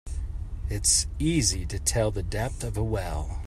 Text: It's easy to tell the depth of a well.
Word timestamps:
It's 0.67 1.05
easy 1.19 1.67
to 1.67 1.77
tell 1.77 2.09
the 2.09 2.23
depth 2.23 2.63
of 2.63 2.75
a 2.75 2.83
well. 2.83 3.37